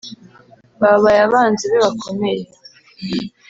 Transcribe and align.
babaye 0.81 1.19
abanzi 1.27 1.65
be 1.71 1.77
bakomeye 1.85 2.43